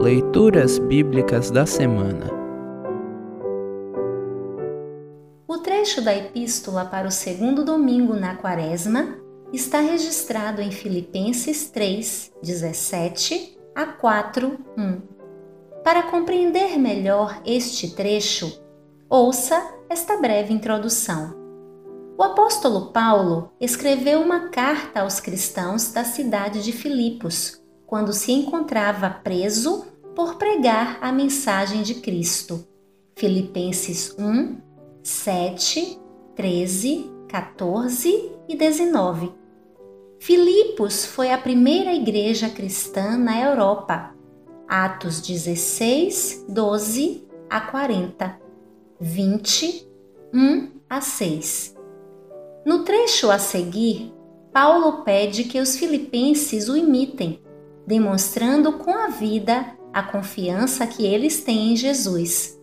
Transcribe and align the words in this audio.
Leituras 0.00 0.78
Bíblicas 0.78 1.50
da 1.50 1.66
Semana 1.66 2.26
O 5.46 5.58
trecho 5.58 6.00
da 6.00 6.16
Epístola 6.16 6.86
para 6.86 7.06
o 7.06 7.10
segundo 7.10 7.62
domingo 7.66 8.14
na 8.14 8.34
Quaresma 8.34 9.18
está 9.52 9.80
registrado 9.80 10.62
em 10.62 10.70
Filipenses 10.70 11.68
3, 11.68 12.32
17 12.42 13.58
a 13.74 13.84
4, 13.84 14.58
1. 14.78 15.02
Para 15.84 16.04
compreender 16.04 16.78
melhor 16.78 17.38
este 17.44 17.94
trecho, 17.94 18.58
ouça 19.06 19.62
esta 19.90 20.16
breve 20.16 20.50
introdução. 20.54 21.34
O 22.16 22.22
apóstolo 22.22 22.90
Paulo 22.90 23.52
escreveu 23.60 24.22
uma 24.22 24.48
carta 24.48 25.02
aos 25.02 25.20
cristãos 25.20 25.92
da 25.92 26.04
cidade 26.04 26.64
de 26.64 26.72
Filipos, 26.72 27.59
quando 27.90 28.12
se 28.12 28.30
encontrava 28.30 29.10
preso 29.10 29.84
por 30.14 30.36
pregar 30.36 30.98
a 31.00 31.10
mensagem 31.10 31.82
de 31.82 31.96
Cristo. 31.96 32.64
Filipenses 33.16 34.14
1, 34.16 34.58
7, 35.02 35.98
13, 36.36 37.10
14 37.26 38.30
e 38.48 38.56
19. 38.56 39.32
Filipos 40.20 41.04
foi 41.04 41.32
a 41.32 41.38
primeira 41.38 41.92
igreja 41.92 42.48
cristã 42.48 43.16
na 43.16 43.40
Europa. 43.40 44.14
Atos 44.68 45.20
16, 45.20 46.46
12 46.48 47.26
a 47.50 47.60
40, 47.60 48.40
20, 49.00 49.88
1 50.32 50.68
a 50.88 51.00
6. 51.00 51.76
No 52.64 52.84
trecho 52.84 53.32
a 53.32 53.38
seguir, 53.40 54.14
Paulo 54.52 55.02
pede 55.02 55.42
que 55.42 55.58
os 55.58 55.76
filipenses 55.76 56.68
o 56.68 56.76
imitem, 56.76 57.40
demonstrando 57.86 58.74
com 58.74 58.92
a 58.92 59.08
vida 59.08 59.66
a 59.92 60.02
confiança 60.02 60.86
que 60.86 61.04
eles 61.04 61.42
têm 61.42 61.72
em 61.72 61.76
Jesus. 61.76 62.58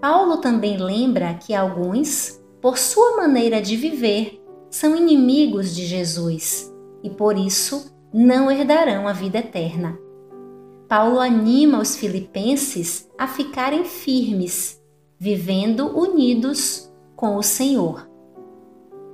Paulo 0.00 0.38
também 0.38 0.76
lembra 0.76 1.34
que 1.34 1.54
alguns, 1.54 2.42
por 2.60 2.78
sua 2.78 3.16
maneira 3.16 3.60
de 3.60 3.76
viver, 3.76 4.42
são 4.70 4.96
inimigos 4.96 5.74
de 5.74 5.84
Jesus 5.84 6.72
e 7.02 7.10
por 7.10 7.36
isso 7.36 7.94
não 8.12 8.50
herdarão 8.50 9.06
a 9.06 9.12
vida 9.12 9.38
eterna. 9.38 9.98
Paulo 10.88 11.20
anima 11.20 11.80
os 11.80 11.96
filipenses 11.96 13.08
a 13.16 13.28
ficarem 13.28 13.84
firmes, 13.84 14.82
vivendo 15.18 15.86
unidos 15.96 16.92
com 17.14 17.36
o 17.36 17.42
Senhor. 17.42 18.08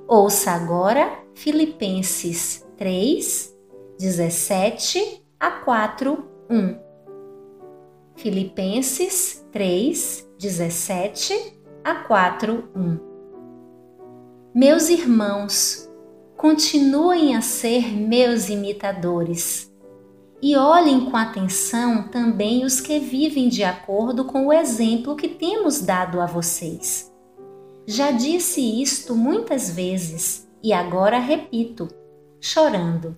Ouça 0.09 0.53
agora 0.53 1.19
Filipenses 1.35 2.65
3, 2.77 3.56
17 3.99 5.25
a 5.39 5.51
4, 5.51 6.25
1. 6.51 6.77
Filipenses 8.17 9.47
3, 9.53 10.31
17 10.39 11.61
a 11.85 11.95
4, 11.95 12.69
1. 12.75 12.99
Meus 14.55 14.89
irmãos, 14.89 15.91
continuem 16.37 17.37
a 17.37 17.41
ser 17.41 17.95
meus 17.97 18.49
imitadores 18.49 19.73
e 20.43 20.57
olhem 20.57 21.11
com 21.11 21.17
atenção 21.17 22.09
também 22.09 22.65
os 22.65 22.81
que 22.81 22.99
vivem 22.99 23.49
de 23.49 23.65
acordo 23.65 24.25
com 24.25 24.47
o 24.47 24.53
exemplo 24.53 25.17
que 25.17 25.29
temos 25.29 25.81
dado 25.81 26.21
a 26.21 26.27
vocês 26.27 27.15
já 27.87 28.11
disse 28.11 28.61
isto 28.83 29.15
muitas 29.15 29.71
vezes 29.71 30.49
e 30.61 30.73
agora 30.73 31.19
repito, 31.19 31.89
chorando. 32.41 33.17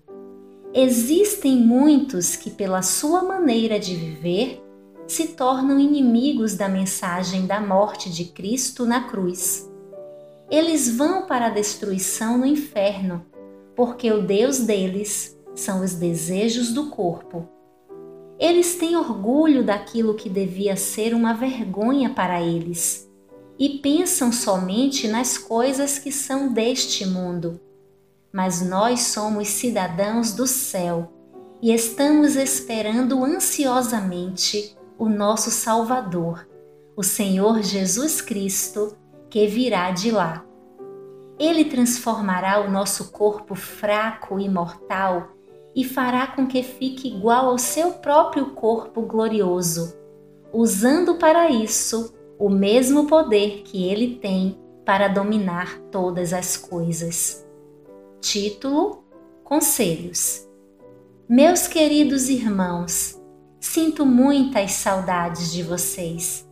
Existem 0.74 1.56
muitos 1.56 2.36
que, 2.36 2.50
pela 2.50 2.82
sua 2.82 3.22
maneira 3.22 3.78
de 3.78 3.94
viver, 3.94 4.62
se 5.06 5.28
tornam 5.28 5.80
inimigos 5.80 6.54
da 6.54 6.68
mensagem 6.68 7.46
da 7.46 7.58
morte 7.58 8.10
de 8.10 8.26
Cristo 8.26 8.84
na 8.84 9.08
cruz. 9.08 9.68
Eles 10.50 10.94
vão 10.94 11.26
para 11.26 11.46
a 11.46 11.50
destruição 11.50 12.36
no 12.36 12.46
inferno, 12.46 13.24
porque 13.74 14.12
o 14.12 14.22
Deus 14.22 14.58
deles 14.58 15.38
são 15.54 15.82
os 15.82 15.94
desejos 15.94 16.72
do 16.72 16.90
corpo. 16.90 17.48
Eles 18.38 18.76
têm 18.76 18.94
orgulho 18.94 19.64
daquilo 19.64 20.14
que 20.14 20.28
devia 20.28 20.76
ser 20.76 21.14
uma 21.14 21.32
vergonha 21.32 22.10
para 22.10 22.42
eles 22.42 23.08
e 23.58 23.80
pensam 23.80 24.30
somente 24.30 25.08
nas 25.08 25.36
coisas 25.36 25.98
que 25.98 26.12
são 26.12 26.52
deste 26.52 27.04
mundo. 27.06 27.60
Mas 28.38 28.62
nós 28.62 29.00
somos 29.00 29.48
cidadãos 29.48 30.32
do 30.32 30.46
céu 30.46 31.12
e 31.60 31.74
estamos 31.74 32.36
esperando 32.36 33.24
ansiosamente 33.24 34.78
o 34.96 35.08
nosso 35.08 35.50
Salvador, 35.50 36.48
o 36.96 37.02
Senhor 37.02 37.60
Jesus 37.64 38.20
Cristo, 38.20 38.96
que 39.28 39.48
virá 39.48 39.90
de 39.90 40.12
lá. 40.12 40.44
Ele 41.36 41.64
transformará 41.64 42.60
o 42.60 42.70
nosso 42.70 43.10
corpo 43.10 43.56
fraco 43.56 44.38
e 44.38 44.48
mortal 44.48 45.30
e 45.74 45.82
fará 45.82 46.28
com 46.28 46.46
que 46.46 46.62
fique 46.62 47.08
igual 47.08 47.46
ao 47.46 47.58
seu 47.58 47.94
próprio 47.94 48.50
corpo 48.50 49.02
glorioso, 49.02 49.98
usando 50.52 51.16
para 51.16 51.50
isso 51.50 52.14
o 52.38 52.48
mesmo 52.48 53.08
poder 53.08 53.62
que 53.64 53.88
ele 53.88 54.14
tem 54.14 54.56
para 54.84 55.08
dominar 55.08 55.80
todas 55.90 56.32
as 56.32 56.56
coisas. 56.56 57.47
Título: 58.20 59.04
Conselhos. 59.44 60.46
Meus 61.28 61.68
queridos 61.68 62.28
irmãos, 62.28 63.16
sinto 63.60 64.04
muitas 64.04 64.72
saudades 64.72 65.52
de 65.52 65.62
vocês. 65.62 66.48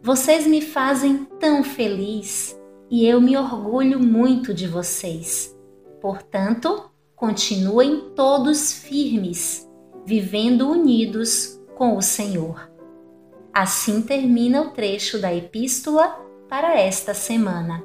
Vocês 0.00 0.46
me 0.46 0.60
fazem 0.60 1.24
tão 1.40 1.64
feliz 1.64 2.56
e 2.88 3.04
eu 3.04 3.20
me 3.20 3.36
orgulho 3.36 3.98
muito 3.98 4.54
de 4.54 4.68
vocês. 4.68 5.54
Portanto, 6.00 6.88
continuem 7.16 8.10
todos 8.14 8.72
firmes, 8.72 9.68
vivendo 10.06 10.70
unidos 10.70 11.60
com 11.76 11.96
o 11.96 12.02
Senhor. 12.02 12.70
Assim 13.52 14.02
termina 14.02 14.62
o 14.62 14.70
trecho 14.70 15.18
da 15.18 15.34
epístola 15.34 16.16
para 16.48 16.78
esta 16.78 17.12
semana. 17.12 17.84